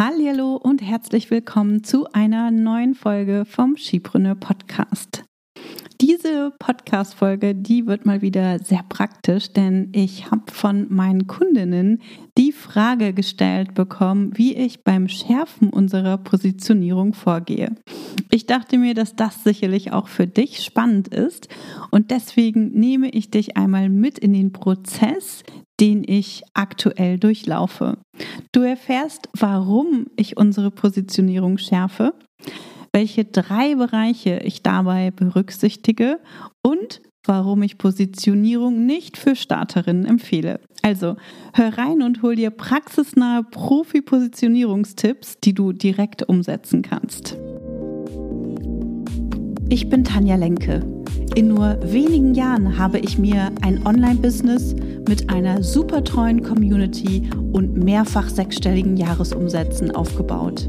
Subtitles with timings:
[0.00, 5.17] Hallo und herzlich willkommen zu einer neuen Folge vom Skipreneur Podcast.
[6.00, 12.02] Diese Podcast-Folge, die wird mal wieder sehr praktisch, denn ich habe von meinen Kundinnen
[12.38, 17.74] die Frage gestellt bekommen, wie ich beim Schärfen unserer Positionierung vorgehe.
[18.30, 21.48] Ich dachte mir, dass das sicherlich auch für dich spannend ist
[21.90, 25.42] und deswegen nehme ich dich einmal mit in den Prozess,
[25.80, 27.98] den ich aktuell durchlaufe.
[28.52, 32.14] Du erfährst, warum ich unsere Positionierung schärfe,
[32.92, 36.18] welche drei Bereiche ich dabei berücksichtige
[36.62, 40.60] und warum ich Positionierung nicht für Starterinnen empfehle.
[40.82, 41.16] Also
[41.52, 47.36] hör rein und hol dir praxisnahe Profi-Positionierungstipps, die du direkt umsetzen kannst.
[49.68, 50.80] Ich bin Tanja Lenke.
[51.34, 54.74] In nur wenigen Jahren habe ich mir ein Online-Business
[55.06, 60.68] mit einer super treuen Community und mehrfach sechsstelligen Jahresumsätzen aufgebaut.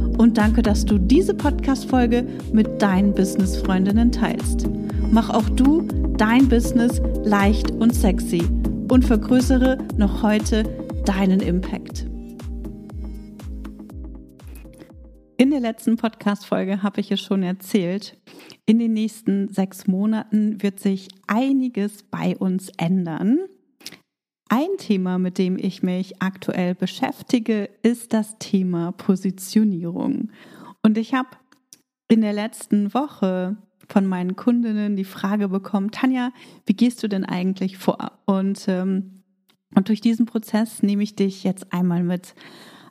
[0.21, 4.69] und danke, dass du diese Podcast-Folge mit deinen Business-Freundinnen teilst.
[5.09, 5.81] Mach auch du
[6.15, 8.43] dein Business leicht und sexy
[8.91, 10.63] und vergrößere noch heute
[11.05, 12.05] deinen Impact.
[15.37, 18.15] In der letzten Podcast-Folge habe ich es schon erzählt.
[18.67, 23.39] In den nächsten sechs Monaten wird sich einiges bei uns ändern.
[24.53, 30.29] Ein Thema, mit dem ich mich aktuell beschäftige, ist das Thema Positionierung.
[30.83, 31.29] Und ich habe
[32.09, 33.55] in der letzten Woche
[33.87, 36.33] von meinen Kundinnen die Frage bekommen, Tanja,
[36.65, 38.19] wie gehst du denn eigentlich vor?
[38.25, 39.23] Und, ähm,
[39.73, 42.35] und durch diesen Prozess nehme ich dich jetzt einmal mit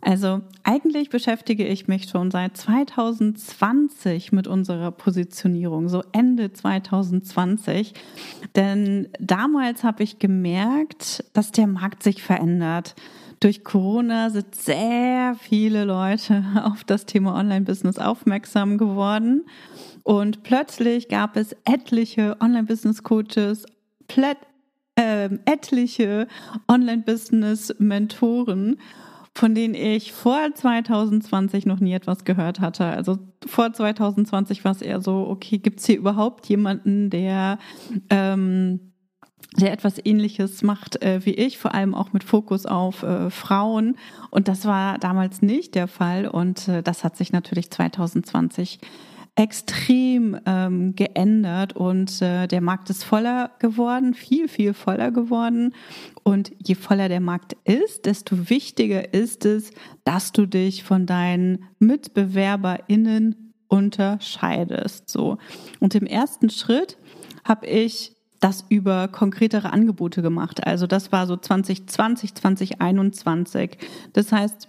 [0.00, 7.92] also eigentlich beschäftige ich mich schon seit 2020 mit unserer Positionierung, so Ende 2020.
[8.56, 12.94] Denn damals habe ich gemerkt, dass der Markt sich verändert.
[13.40, 19.42] Durch Corona sind sehr viele Leute auf das Thema Online-Business aufmerksam geworden.
[20.02, 23.66] Und plötzlich gab es etliche Online-Business-Coaches,
[24.96, 26.26] äh, etliche
[26.68, 28.78] Online-Business-Mentoren
[29.34, 32.84] von denen ich vor 2020 noch nie etwas gehört hatte.
[32.84, 37.58] Also vor 2020 war es eher so, okay, gibt es hier überhaupt jemanden, der,
[38.10, 38.92] ähm,
[39.56, 43.96] der etwas Ähnliches macht äh, wie ich, vor allem auch mit Fokus auf äh, Frauen.
[44.30, 46.26] Und das war damals nicht der Fall.
[46.26, 48.80] Und äh, das hat sich natürlich 2020
[49.36, 55.74] extrem ähm, geändert und äh, der Markt ist voller geworden, viel, viel voller geworden.
[56.22, 59.70] Und je voller der Markt ist, desto wichtiger ist es,
[60.04, 65.08] dass du dich von deinen MitbewerberInnen unterscheidest.
[65.08, 65.38] So.
[65.78, 66.98] Und im ersten Schritt
[67.44, 70.66] habe ich das über konkretere Angebote gemacht.
[70.66, 73.78] Also das war so 2020, 2021.
[74.12, 74.68] Das heißt,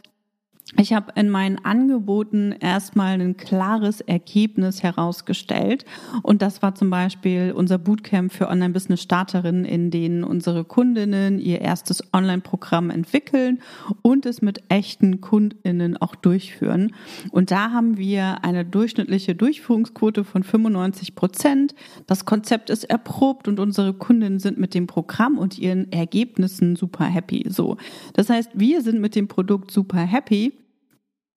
[0.78, 5.84] ich habe in meinen Angeboten erstmal ein klares Ergebnis herausgestellt.
[6.24, 12.02] Und das war zum Beispiel unser Bootcamp für Online-Business-Starterinnen, in denen unsere Kundinnen ihr erstes
[12.14, 13.62] Online-Programm entwickeln
[14.02, 16.96] und es mit echten Kundinnen auch durchführen.
[17.32, 21.76] Und da haben wir eine durchschnittliche Durchführungsquote von 95 Prozent.
[22.08, 27.06] Das Konzept ist erprobt und unsere Kundinnen sind mit dem Programm und ihren Ergebnissen super
[27.06, 27.46] happy.
[27.50, 27.76] So.
[28.14, 30.54] Das heißt, wir sind mit dem Produkt super happy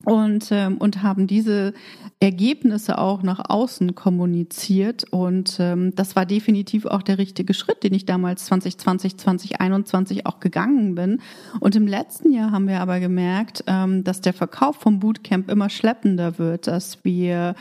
[0.05, 1.75] und, ähm, und haben diese
[2.21, 5.05] Ergebnisse auch nach außen kommuniziert.
[5.11, 10.41] Und ähm, das war definitiv auch der richtige Schritt, den ich damals 2020, 2021 auch
[10.41, 11.21] gegangen bin.
[11.61, 15.69] Und im letzten Jahr haben wir aber gemerkt, ähm, dass der Verkauf vom Bootcamp immer
[15.69, 17.55] schleppender wird, dass wir,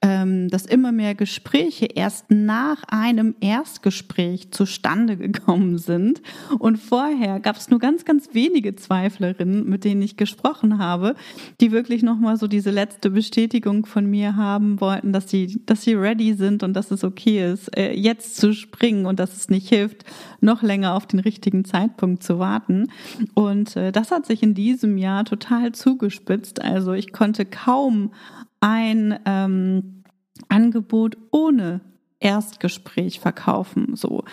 [0.00, 6.22] ähm, dass immer mehr Gespräche erst nach einem Erstgespräch zustande gekommen sind.
[6.58, 11.16] Und vorher gab es nur ganz, ganz wenige Zweiflerinnen, mit denen ich gesprochen habe,
[11.60, 15.82] die wirklich wirklich nochmal so diese letzte Bestätigung von mir haben wollten, dass sie, dass
[15.82, 19.50] sie ready sind und dass es okay ist, äh, jetzt zu springen und dass es
[19.50, 20.06] nicht hilft,
[20.40, 22.90] noch länger auf den richtigen Zeitpunkt zu warten.
[23.34, 26.62] Und äh, das hat sich in diesem Jahr total zugespitzt.
[26.62, 28.14] Also ich konnte kaum
[28.60, 30.04] ein ähm,
[30.48, 31.82] Angebot ohne
[32.18, 33.94] Erstgespräch verkaufen.
[33.94, 34.24] So.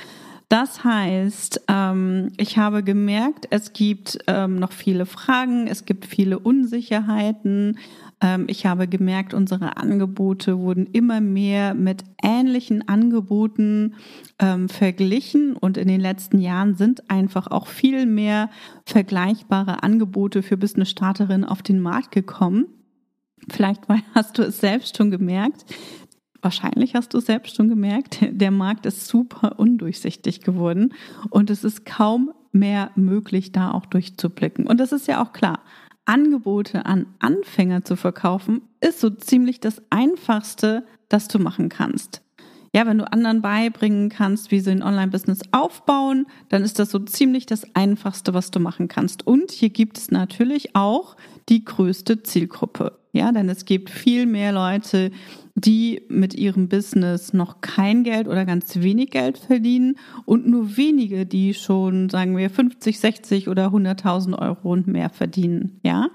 [0.51, 6.39] Das heißt, ähm, ich habe gemerkt, es gibt ähm, noch viele Fragen, es gibt viele
[6.39, 7.79] Unsicherheiten.
[8.19, 13.95] Ähm, ich habe gemerkt, unsere Angebote wurden immer mehr mit ähnlichen Angeboten
[14.39, 18.49] ähm, verglichen und in den letzten Jahren sind einfach auch viel mehr
[18.85, 22.65] vergleichbare Angebote für Business-Starterinnen auf den Markt gekommen.
[23.49, 23.83] Vielleicht
[24.13, 25.65] hast du es selbst schon gemerkt.
[26.41, 28.19] Wahrscheinlich hast du selbst schon gemerkt.
[28.31, 30.93] Der Markt ist super undurchsichtig geworden
[31.29, 34.67] und es ist kaum mehr möglich, da auch durchzublicken.
[34.67, 35.59] Und das ist ja auch klar.
[36.05, 42.21] Angebote an Anfänger zu verkaufen, ist so ziemlich das Einfachste, das du machen kannst.
[42.73, 46.99] Ja, wenn du anderen beibringen kannst, wie sie ein Online-Business aufbauen, dann ist das so
[46.99, 49.27] ziemlich das Einfachste, was du machen kannst.
[49.27, 51.17] Und hier gibt es natürlich auch
[51.49, 53.00] die größte Zielgruppe.
[53.13, 55.11] Ja, denn es gibt viel mehr Leute,
[55.55, 61.25] die mit ihrem Business noch kein Geld oder ganz wenig Geld verdienen und nur wenige,
[61.25, 65.79] die schon, sagen wir, 50, 60 oder 100.000 Euro und mehr verdienen.
[65.83, 66.09] Ja,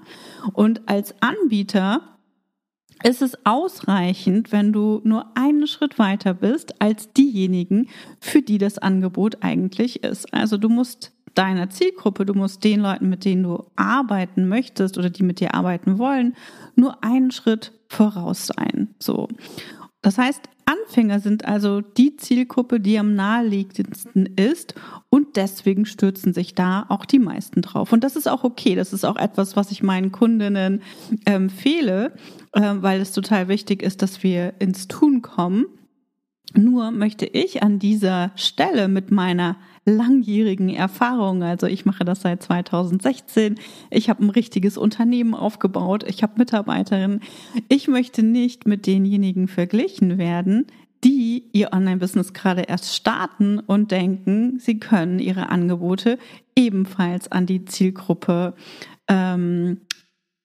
[0.53, 2.01] und als Anbieter
[3.03, 7.89] ist es ausreichend, wenn du nur einen Schritt weiter bist als diejenigen,
[8.19, 10.33] für die das Angebot eigentlich ist.
[10.33, 15.09] Also du musst deiner Zielgruppe, du musst den Leuten, mit denen du arbeiten möchtest oder
[15.09, 16.35] die mit dir arbeiten wollen,
[16.75, 18.95] nur einen Schritt voraus sein.
[18.99, 19.27] So.
[20.01, 24.75] Das heißt, Anfänger sind also die Zielgruppe, die am naheliegendsten ist
[25.09, 27.93] und deswegen stürzen sich da auch die meisten drauf.
[27.93, 28.75] Und das ist auch okay.
[28.75, 30.81] Das ist auch etwas, was ich meinen Kundinnen
[31.23, 32.13] empfehle,
[32.51, 35.67] äh, weil es total wichtig ist, dass wir ins Tun kommen.
[36.53, 39.57] Nur möchte ich an dieser Stelle mit meiner
[39.87, 43.55] langjährigen Erfahrung, also ich mache das seit 2016,
[43.89, 47.21] ich habe ein richtiges Unternehmen aufgebaut, ich habe Mitarbeiterinnen,
[47.69, 50.67] ich möchte nicht mit denjenigen verglichen werden,
[51.03, 56.17] die ihr Online-Business gerade erst starten und denken, sie können ihre Angebote
[56.55, 58.55] ebenfalls an die Zielgruppe
[59.07, 59.81] ähm,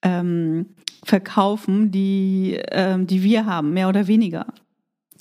[0.02, 0.66] ähm,
[1.04, 4.46] verkaufen, die, ähm, die wir haben, mehr oder weniger.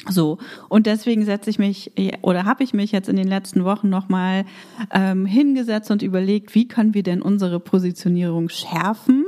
[0.09, 3.89] So, und deswegen setze ich mich oder habe ich mich jetzt in den letzten Wochen
[3.89, 4.45] nochmal
[4.91, 9.25] ähm, hingesetzt und überlegt, wie können wir denn unsere Positionierung schärfen?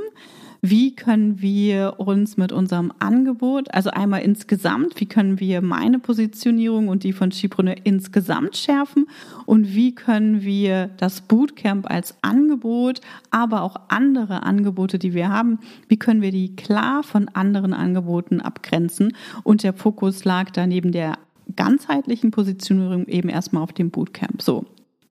[0.66, 6.88] Wie können wir uns mit unserem Angebot, also einmal insgesamt, wie können wir meine Positionierung
[6.88, 9.06] und die von Schiebrunner insgesamt schärfen
[9.44, 15.58] und wie können wir das Bootcamp als Angebot, aber auch andere Angebote, die wir haben,
[15.88, 20.92] wie können wir die klar von anderen Angeboten abgrenzen und der Fokus lag da neben
[20.92, 21.18] der
[21.56, 24.40] ganzheitlichen Positionierung eben erstmal auf dem Bootcamp.
[24.40, 24.64] So.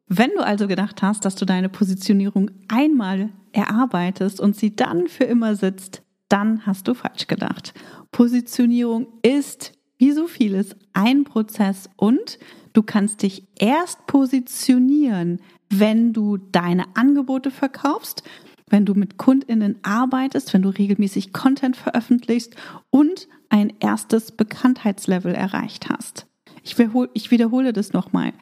[0.07, 5.23] Wenn du also gedacht hast, dass du deine Positionierung einmal erarbeitest und sie dann für
[5.23, 7.73] immer sitzt, dann hast du falsch gedacht.
[8.11, 12.39] Positionierung ist, wie so vieles, ein Prozess und
[12.73, 15.39] du kannst dich erst positionieren,
[15.69, 18.23] wenn du deine Angebote verkaufst,
[18.67, 22.55] wenn du mit Kundinnen arbeitest, wenn du regelmäßig Content veröffentlichst
[22.89, 26.25] und ein erstes Bekanntheitslevel erreicht hast.
[26.63, 28.33] Ich wiederhole, ich wiederhole das nochmal.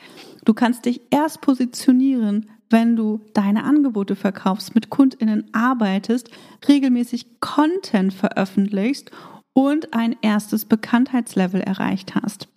[0.46, 6.30] Du kannst dich erst positionieren, wenn du deine Angebote verkaufst, mit Kundinnen arbeitest,
[6.68, 9.12] regelmäßig Content veröffentlichst
[9.54, 12.48] und ein erstes Bekanntheitslevel erreicht hast.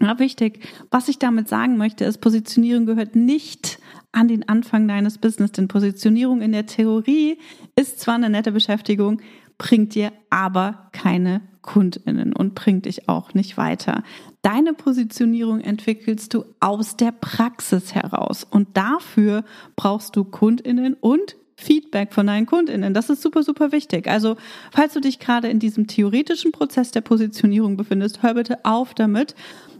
[0.00, 0.66] Ja, wichtig.
[0.90, 3.78] Was ich damit sagen möchte, ist, Positionierung gehört nicht
[4.10, 7.38] an den Anfang deines Business, denn Positionierung in der Theorie
[7.76, 9.20] ist zwar eine nette Beschäftigung,
[9.58, 14.02] bringt dir aber keine Kundinnen und bringt dich auch nicht weiter.
[14.42, 22.12] Deine Positionierung entwickelst du aus der Praxis heraus und dafür brauchst du Kundinnen und Feedback
[22.12, 22.94] von deinen Kundinnen.
[22.94, 24.08] Das ist super, super wichtig.
[24.08, 24.36] Also,
[24.70, 29.34] falls du dich gerade in diesem theoretischen Prozess der Positionierung befindest, hör bitte auf damit,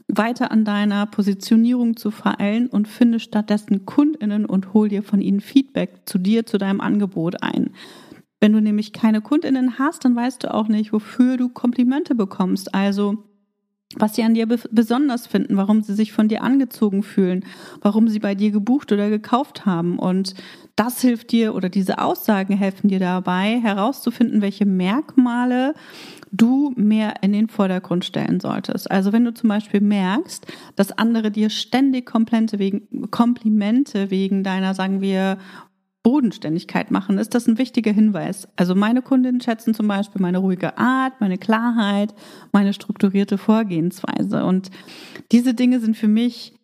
[0.08, 5.40] weiter an deiner Positionierung zu feilen und finde stattdessen Kundinnen und hol dir von ihnen
[5.40, 7.70] Feedback zu dir, zu deinem Angebot ein.
[8.44, 12.74] Wenn du nämlich keine Kundinnen hast, dann weißt du auch nicht, wofür du Komplimente bekommst.
[12.74, 13.24] Also
[13.96, 17.46] was sie an dir besonders finden, warum sie sich von dir angezogen fühlen,
[17.80, 19.98] warum sie bei dir gebucht oder gekauft haben.
[19.98, 20.34] Und
[20.76, 25.72] das hilft dir oder diese Aussagen helfen dir dabei, herauszufinden, welche Merkmale
[26.30, 28.90] du mehr in den Vordergrund stellen solltest.
[28.90, 30.46] Also wenn du zum Beispiel merkst,
[30.76, 35.38] dass andere dir ständig Komplimente wegen, Komplimente wegen deiner, sagen wir,
[36.04, 38.46] Bodenständigkeit machen, ist das ein wichtiger Hinweis.
[38.56, 42.14] Also meine Kundinnen schätzen zum Beispiel meine ruhige Art, meine Klarheit,
[42.52, 44.44] meine strukturierte Vorgehensweise.
[44.44, 44.70] Und
[45.32, 46.54] diese Dinge sind für mich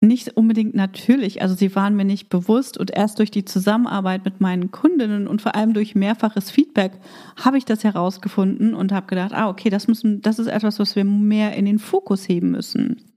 [0.00, 1.42] nicht unbedingt natürlich.
[1.42, 5.42] Also sie waren mir nicht bewusst und erst durch die Zusammenarbeit mit meinen Kundinnen und
[5.42, 6.92] vor allem durch mehrfaches Feedback
[7.36, 10.96] habe ich das herausgefunden und habe gedacht, ah, okay, das müssen, das ist etwas, was
[10.96, 13.13] wir mehr in den Fokus heben müssen.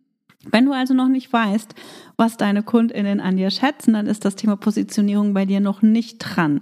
[0.52, 1.76] Wenn du also noch nicht weißt,
[2.16, 6.20] was deine Kundinnen an dir schätzen, dann ist das Thema Positionierung bei dir noch nicht
[6.20, 6.62] dran.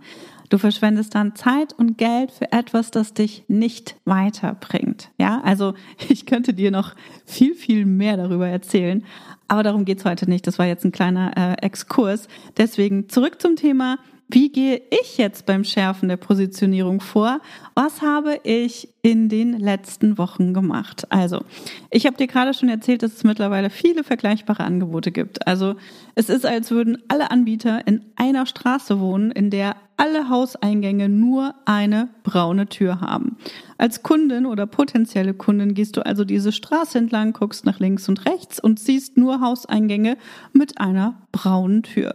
[0.50, 5.10] Du verschwendest dann Zeit und Geld für etwas, das dich nicht weiterbringt.
[5.18, 5.74] Ja, also
[6.10, 9.04] ich könnte dir noch viel, viel mehr darüber erzählen,
[9.48, 10.48] aber darum geht's heute nicht.
[10.48, 12.28] Das war jetzt ein kleiner äh, Exkurs.
[12.58, 17.42] Deswegen zurück zum Thema wie gehe ich jetzt beim Schärfen der Positionierung vor?
[17.76, 21.06] Was habe ich in den letzten Wochen gemacht?
[21.12, 21.44] Also,
[21.92, 25.46] ich habe dir gerade schon erzählt, dass es mittlerweile viele vergleichbare Angebote gibt.
[25.46, 25.76] Also,
[26.16, 31.54] es ist, als würden alle Anbieter in einer Straße wohnen, in der alle Hauseingänge nur
[31.66, 33.38] eine braune Tür haben.
[33.78, 38.26] Als Kundin oder potenzielle Kundin gehst du also diese Straße entlang, guckst nach links und
[38.26, 40.18] rechts und siehst nur Hauseingänge
[40.52, 42.14] mit einer braunen Tür.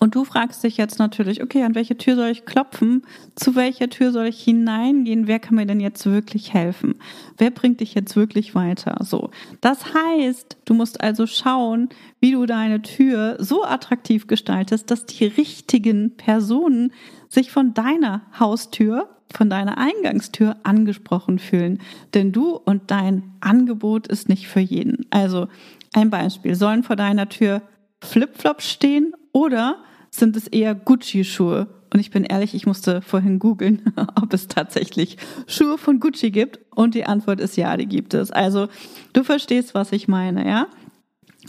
[0.00, 3.02] Und du fragst dich jetzt natürlich, okay, an welche Tür soll ich klopfen?
[3.36, 5.26] Zu welcher Tür soll ich hineingehen?
[5.26, 6.94] Wer kann mir denn jetzt wirklich helfen?
[7.36, 8.96] Wer bringt dich jetzt wirklich weiter?
[9.00, 9.30] So.
[9.60, 15.26] Das heißt, du musst also schauen, wie du deine Tür so attraktiv gestaltest, dass die
[15.26, 16.92] richtigen Personen
[17.28, 21.78] sich von deiner Haustür, von deiner Eingangstür angesprochen fühlen.
[22.14, 25.04] Denn du und dein Angebot ist nicht für jeden.
[25.10, 25.48] Also,
[25.92, 26.54] ein Beispiel.
[26.54, 27.60] Sollen vor deiner Tür
[28.02, 29.76] Flipflops stehen oder
[30.10, 31.68] sind es eher Gucci-Schuhe.
[31.92, 33.82] Und ich bin ehrlich, ich musste vorhin googeln,
[34.20, 36.60] ob es tatsächlich Schuhe von Gucci gibt.
[36.74, 38.30] Und die Antwort ist ja, die gibt es.
[38.30, 38.68] Also
[39.12, 40.66] du verstehst, was ich meine, ja?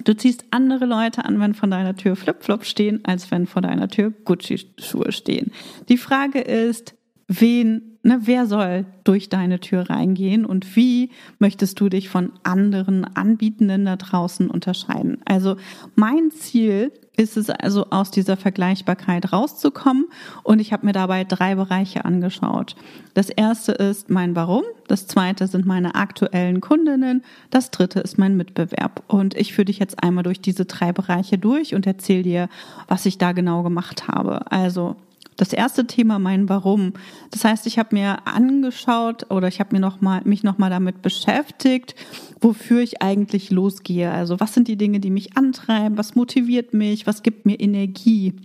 [0.05, 3.89] Du ziehst andere Leute an, wenn vor deiner Tür Flipflops stehen, als wenn vor deiner
[3.89, 5.51] Tür Gucci-Schuhe stehen.
[5.89, 6.95] Die Frage ist,
[7.27, 13.03] wen, ne, wer soll durch deine Tür reingehen und wie möchtest du dich von anderen
[13.03, 15.19] Anbietenden da draußen unterscheiden?
[15.25, 15.57] Also
[15.95, 16.91] mein Ziel
[17.21, 20.05] ist es also aus dieser Vergleichbarkeit rauszukommen
[20.43, 22.75] und ich habe mir dabei drei Bereiche angeschaut.
[23.13, 28.37] Das erste ist mein Warum, das zweite sind meine aktuellen Kundinnen, das dritte ist mein
[28.37, 32.49] Mitbewerb und ich führe dich jetzt einmal durch diese drei Bereiche durch und erzähle dir,
[32.87, 34.51] was ich da genau gemacht habe.
[34.51, 34.95] Also
[35.41, 36.93] das erste Thema mein Warum.
[37.31, 41.01] Das heißt, ich habe mir angeschaut oder ich habe mir noch mal, mich nochmal damit
[41.01, 41.95] beschäftigt,
[42.39, 44.11] wofür ich eigentlich losgehe.
[44.11, 45.97] Also was sind die Dinge, die mich antreiben?
[45.97, 47.07] Was motiviert mich?
[47.07, 48.35] Was gibt mir Energie?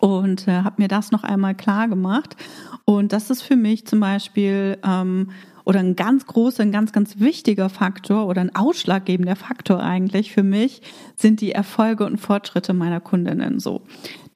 [0.00, 2.36] Und äh, habe mir das noch einmal klar gemacht.
[2.84, 5.30] Und das ist für mich zum Beispiel ähm,
[5.64, 10.42] oder ein ganz großer, ein ganz, ganz wichtiger Faktor oder ein ausschlaggebender Faktor eigentlich für
[10.42, 10.82] mich
[11.16, 13.82] sind die Erfolge und Fortschritte meiner Kundinnen so.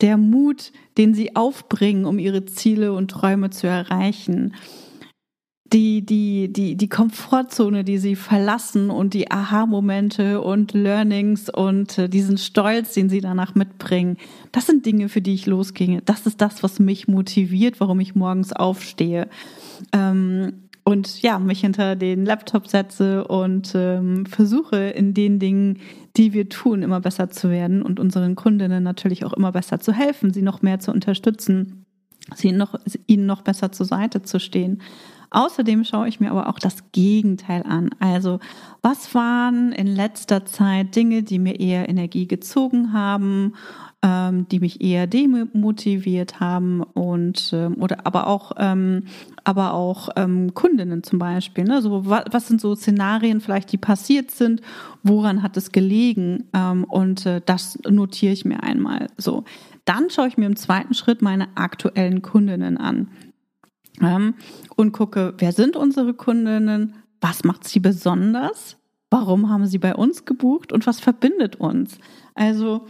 [0.00, 4.54] Der Mut, den sie aufbringen, um ihre Ziele und Träume zu erreichen.
[5.72, 12.08] Die, die, die, die Komfortzone, die sie verlassen und die Aha-Momente und Learnings und äh,
[12.08, 14.16] diesen Stolz, den sie danach mitbringen.
[14.50, 16.00] Das sind Dinge, für die ich losginge.
[16.02, 19.28] Das ist das, was mich motiviert, warum ich morgens aufstehe.
[19.92, 25.80] Ähm, und ja, mich hinter den Laptop setze und ähm, versuche in den Dingen,
[26.16, 29.92] die wir tun, immer besser zu werden und unseren Kundinnen natürlich auch immer besser zu
[29.92, 31.84] helfen, sie noch mehr zu unterstützen,
[32.34, 32.74] sie noch,
[33.06, 34.80] ihnen noch besser zur Seite zu stehen.
[35.30, 37.90] Außerdem schaue ich mir aber auch das Gegenteil an.
[38.00, 38.40] Also,
[38.82, 43.54] was waren in letzter Zeit Dinge, die mir eher Energie gezogen haben
[44.02, 49.04] ähm, die mich eher demotiviert haben und ähm, oder aber auch ähm,
[49.42, 51.64] aber auch ähm, Kundinnen zum Beispiel.
[51.64, 51.82] Ne?
[51.82, 54.60] So was, was sind so Szenarien vielleicht, die passiert sind?
[55.02, 56.44] Woran hat es gelegen?
[56.52, 59.08] Ähm, und äh, das notiere ich mir einmal.
[59.16, 59.44] So,
[59.84, 63.08] dann schaue ich mir im zweiten Schritt meine aktuellen Kundinnen an
[64.76, 66.94] und gucke, wer sind unsere Kundinnen?
[67.20, 68.76] Was macht sie besonders?
[69.10, 71.98] Warum haben sie bei uns gebucht und was verbindet uns?
[72.34, 72.86] Also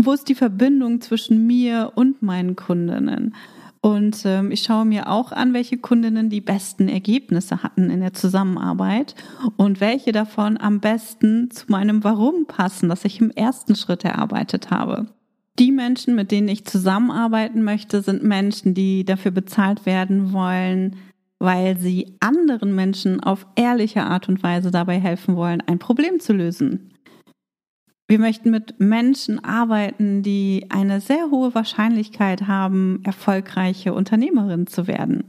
[0.00, 3.34] wo ist die Verbindung zwischen mir und meinen Kundinnen?
[3.80, 8.12] Und ähm, ich schaue mir auch an, welche Kundinnen die besten Ergebnisse hatten in der
[8.12, 9.14] Zusammenarbeit
[9.56, 14.70] und welche davon am besten zu meinem Warum passen, das ich im ersten Schritt erarbeitet
[14.70, 15.06] habe.
[15.58, 20.96] Die Menschen, mit denen ich zusammenarbeiten möchte, sind Menschen, die dafür bezahlt werden wollen,
[21.40, 26.32] weil sie anderen Menschen auf ehrliche Art und Weise dabei helfen wollen, ein Problem zu
[26.32, 26.94] lösen.
[28.10, 35.24] Wir möchten mit Menschen arbeiten, die eine sehr hohe Wahrscheinlichkeit haben, erfolgreiche Unternehmerin zu werden.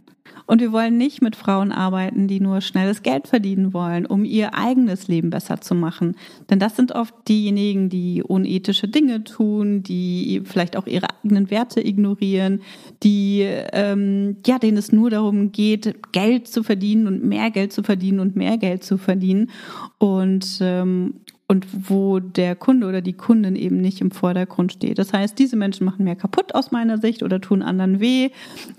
[0.46, 4.56] Und wir wollen nicht mit Frauen arbeiten, die nur schnelles Geld verdienen wollen, um ihr
[4.56, 6.16] eigenes Leben besser zu machen.
[6.50, 11.86] Denn das sind oft diejenigen, die unethische Dinge tun, die vielleicht auch ihre eigenen Werte
[11.86, 12.62] ignorieren,
[13.04, 17.84] die ähm, ja, denen es nur darum geht, Geld zu verdienen und mehr Geld zu
[17.84, 19.52] verdienen und mehr Geld zu verdienen.
[19.98, 21.16] Und ähm,
[21.50, 25.00] und wo der Kunde oder die Kundin eben nicht im Vordergrund steht.
[25.00, 28.30] Das heißt, diese Menschen machen mehr kaputt aus meiner Sicht oder tun anderen weh,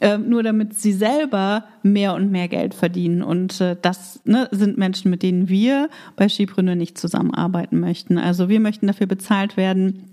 [0.00, 3.22] äh, nur damit sie selber mehr und mehr Geld verdienen.
[3.24, 8.18] Und äh, das ne, sind Menschen, mit denen wir bei Skipreneur nicht zusammenarbeiten möchten.
[8.18, 10.09] Also wir möchten dafür bezahlt werden,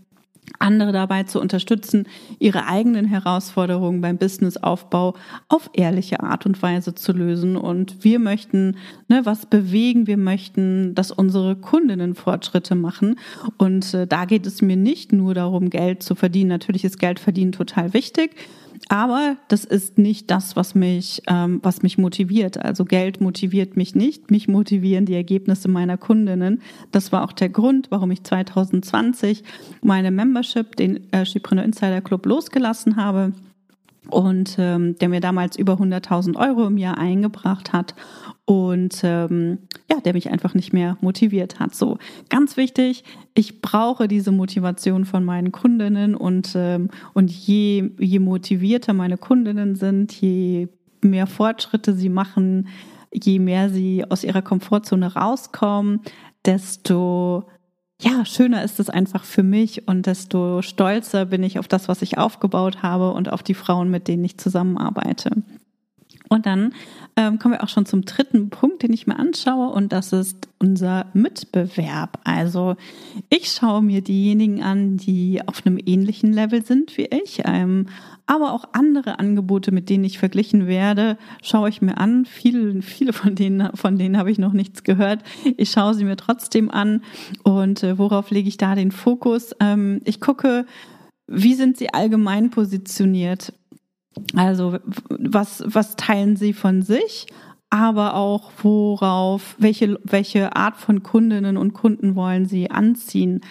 [0.60, 2.08] andere dabei zu unterstützen,
[2.40, 5.14] ihre eigenen Herausforderungen beim Businessaufbau
[5.50, 7.56] auf ehrliche Art und Weise zu lösen.
[7.56, 8.78] Und wir möchten
[9.08, 10.08] ne, was bewegen.
[10.08, 13.20] Wir möchten, dass unsere Kundinnen Fortschritte machen.
[13.58, 16.50] Und äh, da geht es mir nicht nur darum, Geld zu verdienen.
[16.50, 18.36] Natürlich ist Geld verdienen total wichtig.
[18.90, 22.64] Aber das ist nicht das, was mich, ähm, was mich motiviert.
[22.64, 24.32] Also Geld motiviert mich nicht.
[24.32, 26.62] Mich motivieren die Ergebnisse meiner Kundinnen.
[26.92, 29.44] Das war auch der Grund, warum ich 2020
[29.82, 33.34] meine Membership, den äh, Schipreneur Insider Club, losgelassen habe
[34.10, 37.96] und ähm, der mir damals über 100.000 Euro im Jahr eingebracht hat
[38.46, 39.60] und ähm,
[39.92, 41.76] ja, der mich einfach nicht mehr motiviert hat.
[41.76, 41.98] So
[42.30, 48.94] ganz wichtig, ich brauche diese Motivation von meinen Kundinnen und ähm, und je je motivierter
[48.94, 50.70] meine Kundinnen sind, je
[51.02, 52.68] mehr Fortschritte sie machen,
[53.14, 56.02] je mehr sie aus ihrer Komfortzone rauskommen,
[56.46, 57.46] desto
[58.00, 62.02] ja, schöner ist es einfach für mich und desto stolzer bin ich auf das, was
[62.02, 65.32] ich aufgebaut habe und auf die Frauen, mit denen ich zusammenarbeite.
[66.30, 66.74] Und dann
[67.16, 70.50] ähm, kommen wir auch schon zum dritten Punkt, den ich mir anschaue, und das ist
[70.60, 72.20] unser Mitbewerb.
[72.24, 72.76] Also
[73.30, 77.88] ich schaue mir diejenigen an, die auf einem ähnlichen Level sind wie ich, ähm,
[78.28, 82.26] aber auch andere Angebote, mit denen ich verglichen werde, schaue ich mir an.
[82.26, 85.24] Viele, viele von denen, von denen habe ich noch nichts gehört.
[85.56, 87.02] Ich schaue sie mir trotzdem an.
[87.44, 89.56] Und äh, worauf lege ich da den Fokus?
[89.60, 90.66] Ähm, ich gucke,
[91.28, 93.54] wie sind sie allgemein positioniert?
[94.36, 94.78] Also
[95.10, 97.28] was, was teilen sie von sich,
[97.70, 103.42] aber auch worauf, welche, welche Art von Kundinnen und Kunden wollen sie anziehen.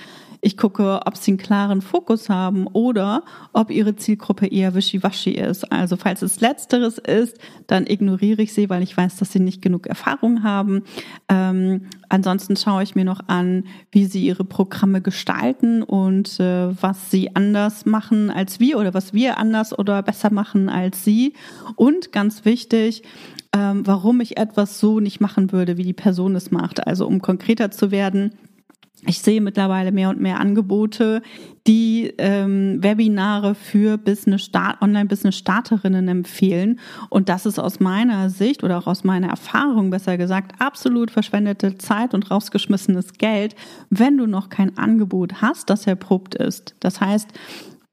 [0.46, 5.72] Ich gucke, ob sie einen klaren Fokus haben oder ob ihre Zielgruppe eher wischiwaschi ist.
[5.72, 9.60] Also falls es letzteres ist, dann ignoriere ich sie, weil ich weiß, dass sie nicht
[9.60, 10.84] genug Erfahrung haben.
[11.28, 17.10] Ähm, ansonsten schaue ich mir noch an, wie sie ihre Programme gestalten und äh, was
[17.10, 21.32] sie anders machen als wir oder was wir anders oder besser machen als sie.
[21.74, 23.02] Und ganz wichtig,
[23.56, 26.86] ähm, warum ich etwas so nicht machen würde, wie die Person es macht.
[26.86, 28.32] Also um konkreter zu werden,
[29.06, 31.22] ich sehe mittlerweile mehr und mehr Angebote,
[31.66, 36.80] die ähm, Webinare für Business Start, Online-Business-Starterinnen empfehlen.
[37.08, 41.78] Und das ist aus meiner Sicht oder auch aus meiner Erfahrung besser gesagt absolut verschwendete
[41.78, 43.54] Zeit und rausgeschmissenes Geld,
[43.90, 46.74] wenn du noch kein Angebot hast, das erprobt ist.
[46.80, 47.28] Das heißt,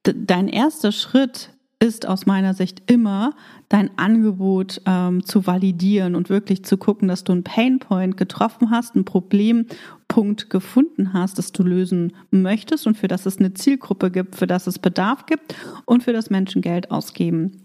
[0.03, 1.52] dein erster Schritt
[1.83, 3.33] ist aus meiner Sicht immer,
[3.67, 8.95] dein Angebot ähm, zu validieren und wirklich zu gucken, dass du einen Painpoint getroffen hast,
[8.95, 14.37] ein Problempunkt gefunden hast, das du lösen möchtest und für das es eine Zielgruppe gibt,
[14.37, 17.62] für das es Bedarf gibt und für das Menschen Geld ausgeben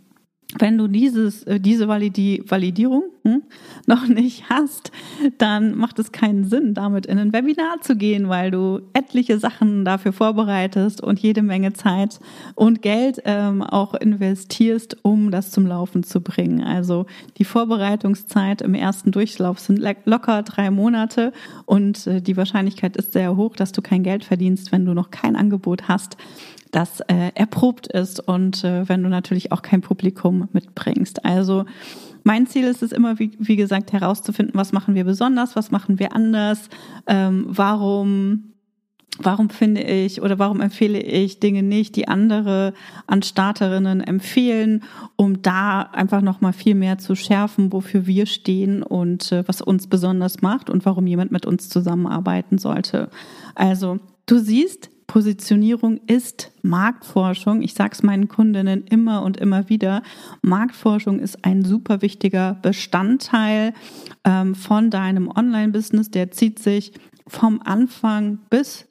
[0.56, 3.42] wenn du dieses, äh, diese Validi Validierung hm,
[3.86, 4.90] noch nicht hast,
[5.36, 9.84] dann macht es keinen Sinn, damit in ein Webinar zu gehen, weil du etliche Sachen
[9.84, 12.18] dafür vorbereitest und jede Menge Zeit
[12.54, 16.62] und Geld ähm, auch investierst, um das zum Laufen zu bringen.
[16.62, 17.04] Also
[17.36, 21.32] die Vorbereitungszeit im ersten Durchlauf sind locker drei Monate
[21.66, 25.10] und äh, die Wahrscheinlichkeit ist sehr hoch, dass du kein Geld verdienst, wenn du noch
[25.10, 26.16] kein Angebot hast
[26.70, 31.24] das äh, erprobt ist und äh, wenn du natürlich auch kein Publikum mitbringst.
[31.24, 31.64] Also
[32.24, 35.98] mein Ziel ist es immer, wie, wie gesagt, herauszufinden, was machen wir besonders, was machen
[35.98, 36.68] wir anders,
[37.06, 38.52] ähm, warum
[39.20, 42.72] warum finde ich oder warum empfehle ich Dinge nicht, die andere
[43.06, 44.84] an Starterinnen empfehlen,
[45.16, 49.60] um da einfach noch mal viel mehr zu schärfen, wofür wir stehen und äh, was
[49.60, 53.10] uns besonders macht und warum jemand mit uns zusammenarbeiten sollte.
[53.54, 57.62] Also, du siehst, Positionierung ist Marktforschung.
[57.62, 60.02] Ich sage es meinen Kundinnen immer und immer wieder.
[60.42, 63.72] Marktforschung ist ein super wichtiger Bestandteil
[64.24, 66.10] ähm, von deinem Online-Business.
[66.10, 66.92] Der zieht sich
[67.26, 68.86] vom Anfang bis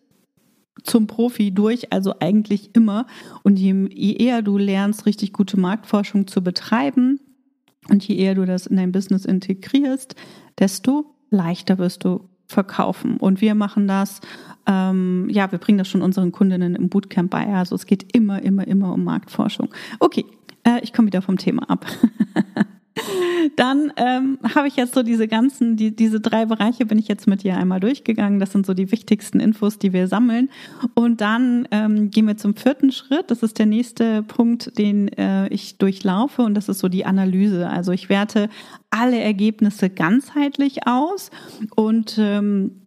[0.83, 3.05] zum Profi durch, also eigentlich immer.
[3.43, 7.19] Und je, je eher du lernst, richtig gute Marktforschung zu betreiben
[7.89, 10.15] und je eher du das in dein Business integrierst,
[10.57, 13.17] desto leichter wirst du verkaufen.
[13.17, 14.21] Und wir machen das,
[14.65, 17.45] ähm, ja, wir bringen das schon unseren Kundinnen im Bootcamp bei.
[17.53, 19.69] Also es geht immer, immer, immer um Marktforschung.
[19.99, 20.25] Okay,
[20.63, 21.85] äh, ich komme wieder vom Thema ab.
[23.55, 27.27] Dann ähm, habe ich jetzt so diese ganzen, die, diese drei Bereiche bin ich jetzt
[27.27, 28.39] mit dir einmal durchgegangen.
[28.39, 30.49] Das sind so die wichtigsten Infos, die wir sammeln.
[30.93, 33.31] Und dann ähm, gehen wir zum vierten Schritt.
[33.31, 36.41] Das ist der nächste Punkt, den äh, ich durchlaufe.
[36.41, 37.69] Und das ist so die Analyse.
[37.69, 38.49] Also ich werte
[38.89, 41.29] alle Ergebnisse ganzheitlich aus
[41.75, 42.86] und ähm,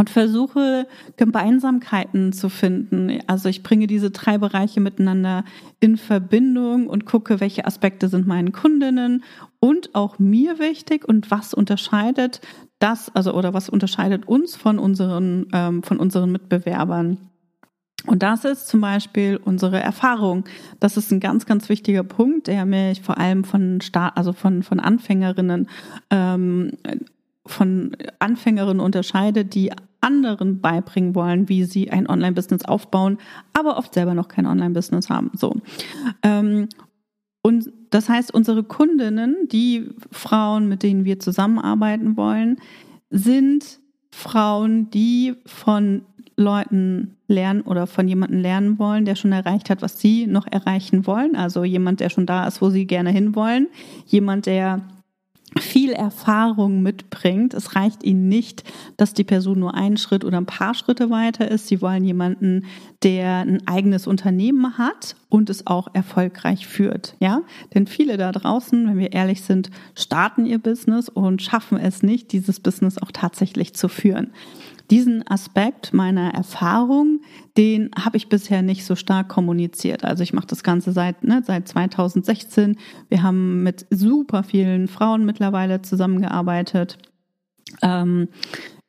[0.00, 0.86] und versuche
[1.18, 3.20] Gemeinsamkeiten zu finden.
[3.26, 5.44] Also ich bringe diese drei Bereiche miteinander
[5.78, 9.22] in Verbindung und gucke, welche Aspekte sind meinen Kundinnen
[9.58, 12.40] und auch mir wichtig und was unterscheidet
[12.78, 17.18] das, also oder was unterscheidet uns von unseren, ähm, von unseren Mitbewerbern.
[18.06, 20.44] Und das ist zum Beispiel unsere Erfahrung.
[20.80, 24.62] Das ist ein ganz, ganz wichtiger Punkt, der mich vor allem von Start, also von,
[24.62, 25.68] von Anfängerinnen,
[26.08, 26.70] ähm,
[27.44, 33.18] von Anfängerinnen unterscheidet, die anderen beibringen wollen, wie sie ein Online-Business aufbauen,
[33.52, 35.30] aber oft selber noch kein Online-Business haben.
[35.34, 35.56] So.
[36.22, 36.68] Ähm,
[37.42, 42.58] und das heißt, unsere Kundinnen, die Frauen, mit denen wir zusammenarbeiten wollen,
[43.10, 46.02] sind Frauen, die von
[46.36, 51.06] Leuten lernen oder von jemandem lernen wollen, der schon erreicht hat, was sie noch erreichen
[51.06, 51.36] wollen.
[51.36, 53.68] Also jemand, der schon da ist, wo sie gerne hinwollen.
[54.06, 54.80] Jemand, der
[55.58, 57.54] viel Erfahrung mitbringt.
[57.54, 58.64] Es reicht ihnen nicht,
[58.96, 61.66] dass die Person nur einen Schritt oder ein paar Schritte weiter ist.
[61.66, 62.66] Sie wollen jemanden,
[63.02, 67.16] der ein eigenes Unternehmen hat und es auch erfolgreich führt.
[67.18, 67.42] Ja,
[67.74, 72.32] denn viele da draußen, wenn wir ehrlich sind, starten ihr Business und schaffen es nicht,
[72.32, 74.32] dieses Business auch tatsächlich zu führen
[74.90, 77.20] diesen Aspekt meiner Erfahrung,
[77.56, 80.04] den habe ich bisher nicht so stark kommuniziert.
[80.04, 82.76] Also ich mache das Ganze seit, ne, seit 2016.
[83.08, 86.98] Wir haben mit super vielen Frauen mittlerweile zusammengearbeitet.
[87.82, 88.28] Ähm,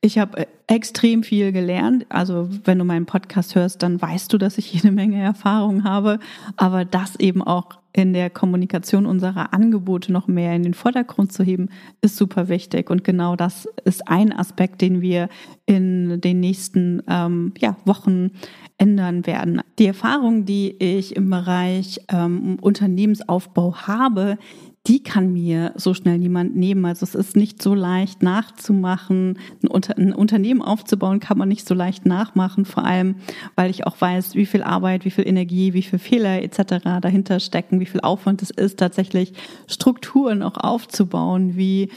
[0.01, 2.07] ich habe extrem viel gelernt.
[2.09, 6.19] Also wenn du meinen Podcast hörst, dann weißt du, dass ich jede Menge Erfahrung habe,
[6.57, 11.43] aber das eben auch in der Kommunikation unserer Angebote noch mehr in den Vordergrund zu
[11.43, 11.69] heben,
[12.01, 12.89] ist super wichtig.
[12.89, 15.29] Und genau das ist ein Aspekt, den wir
[15.65, 18.31] in den nächsten ähm, ja, Wochen
[18.77, 19.61] ändern werden.
[19.77, 24.37] Die Erfahrung, die ich im Bereich ähm, Unternehmensaufbau habe,
[24.87, 26.85] die kann mir so schnell niemand nehmen.
[26.85, 29.37] Also es ist nicht so leicht nachzumachen.
[29.61, 33.15] Ein, Unter ein, Unternehmen aufzubauen kann man nicht so leicht nachmachen, vor allem,
[33.55, 36.83] weil ich auch weiß, wie viel Arbeit, wie viel Energie, wie viel Fehler etc.
[37.01, 39.33] dahinter stecken, wie viel Aufwand es ist, tatsächlich
[39.67, 41.89] Strukturen auch aufzubauen, wie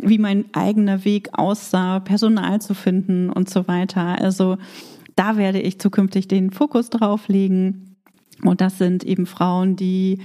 [0.00, 4.20] wie mein eigener Weg aussah, Personal zu finden und so weiter.
[4.20, 4.58] Also
[5.16, 7.96] da werde ich zukünftig den Fokus drauf legen.
[8.44, 10.20] Und das sind eben Frauen, die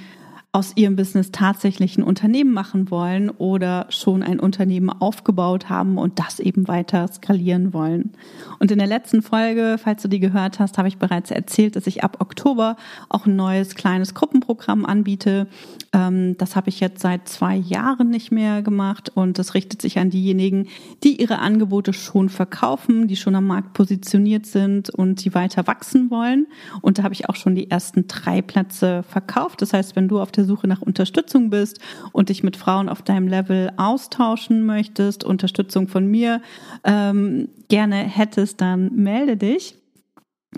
[0.56, 6.20] aus ihrem Business tatsächlich ein Unternehmen machen wollen oder schon ein Unternehmen aufgebaut haben und
[6.20, 8.12] das eben weiter skalieren wollen.
[8.60, 11.88] Und in der letzten Folge, falls du die gehört hast, habe ich bereits erzählt, dass
[11.88, 12.76] ich ab Oktober
[13.10, 15.48] auch ein neues kleines Gruppenprogramm anbiete.
[15.92, 19.98] Ähm, das habe ich jetzt seit zwei Jahren nicht mehr gemacht und das richtet sich
[19.98, 20.68] an diejenigen,
[21.04, 26.12] die ihre Angebote schon verkaufen, die schon am Markt positioniert sind und die weiter wachsen
[26.12, 26.46] wollen.
[26.82, 29.64] Und da habe ich auch schon die ersten drei Plätze verkauft.
[29.64, 31.80] Das heißt, wenn du auf der der Suche nach Unterstützung bist
[32.12, 36.42] und dich mit Frauen auf deinem Level austauschen möchtest, Unterstützung von mir
[36.84, 39.76] ähm, gerne hättest, dann melde dich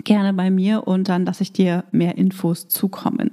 [0.04, 3.30] gerne bei mir und dann lasse ich dir mehr Infos zukommen.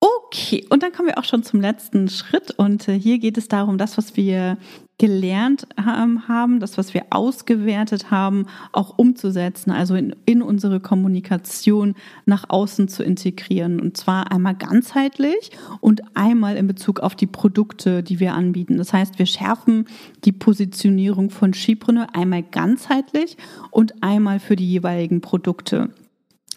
[0.00, 2.52] Okay, und dann kommen wir auch schon zum letzten Schritt.
[2.52, 4.56] Und äh, hier geht es darum, das, was wir
[4.98, 11.94] gelernt haben, das, was wir ausgewertet haben, auch umzusetzen, also in, in unsere Kommunikation
[12.26, 13.80] nach außen zu integrieren.
[13.80, 18.76] Und zwar einmal ganzheitlich und einmal in Bezug auf die Produkte, die wir anbieten.
[18.76, 19.86] Das heißt, wir schärfen
[20.24, 23.36] die Positionierung von Skipreneur einmal ganzheitlich
[23.70, 25.90] und einmal für die jeweiligen Produkte.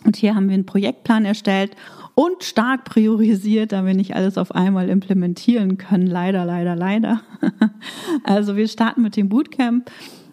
[0.04, 1.76] Und hier haben wir einen Projektplan erstellt
[2.16, 6.08] und stark priorisiert, da wir nicht alles auf einmal implementieren können.
[6.08, 7.22] Leider, leider, leider.
[8.24, 9.90] Also wir starten mit dem Bootcamp.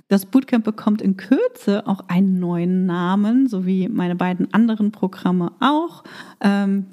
[0.09, 5.53] Das Bootcamp bekommt in Kürze auch einen neuen Namen, so wie meine beiden anderen Programme
[5.61, 6.03] auch.
[6.41, 6.87] Ähm,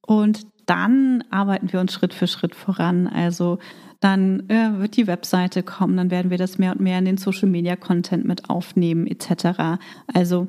[0.00, 3.08] und dann arbeiten wir uns Schritt für Schritt voran.
[3.08, 3.58] Also
[4.00, 7.18] dann äh, wird die Webseite kommen, dann werden wir das mehr und mehr in den
[7.18, 9.80] Social Media Content mit aufnehmen, etc.
[10.12, 10.48] Also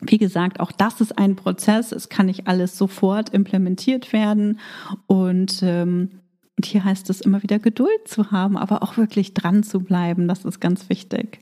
[0.00, 1.92] wie gesagt, auch das ist ein Prozess.
[1.92, 4.60] Es kann nicht alles sofort implementiert werden.
[5.06, 6.10] Und, ähm,
[6.56, 10.28] und hier heißt es immer wieder Geduld zu haben, aber auch wirklich dran zu bleiben.
[10.28, 11.40] Das ist ganz wichtig.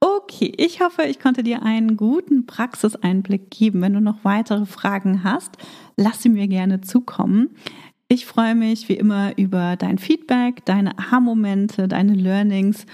[0.00, 3.80] Okay, ich hoffe, ich konnte dir einen guten Praxiseinblick geben.
[3.80, 5.56] Wenn du noch weitere Fragen hast,
[5.96, 7.50] lass sie mir gerne zukommen.
[8.08, 12.86] Ich freue mich wie immer über dein Feedback, deine Aha-Momente, deine Learnings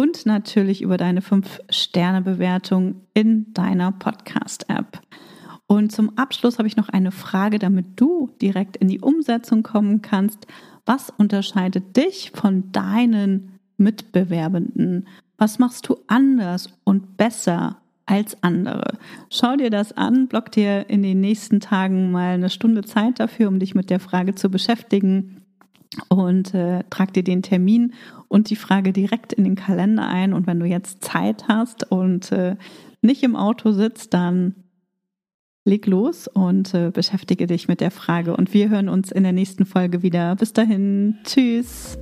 [0.00, 4.98] und natürlich über deine 5-Sterne-Bewertung in deiner Podcast-App.
[5.66, 10.00] Und zum Abschluss habe ich noch eine Frage, damit du direkt in die Umsetzung kommen
[10.00, 10.46] kannst.
[10.86, 15.06] Was unterscheidet dich von deinen Mitbewerbenden?
[15.36, 18.96] Was machst du anders und besser als andere?
[19.28, 23.48] Schau dir das an, block dir in den nächsten Tagen mal eine Stunde Zeit dafür,
[23.48, 25.42] um dich mit der Frage zu beschäftigen
[26.08, 27.94] und äh, trag dir den Termin
[28.28, 30.32] und die Frage direkt in den Kalender ein.
[30.32, 32.56] Und wenn du jetzt Zeit hast und äh,
[33.02, 34.54] nicht im Auto sitzt, dann
[35.64, 38.36] leg los und äh, beschäftige dich mit der Frage.
[38.36, 40.36] Und wir hören uns in der nächsten Folge wieder.
[40.36, 41.98] Bis dahin, tschüss.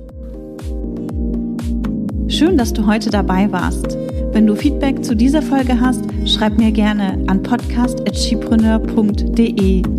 [2.27, 3.97] Schön, dass du heute dabei warst.
[4.31, 9.98] Wenn du Feedback zu dieser Folge hast, schreib mir gerne an podcast.chipreneur.de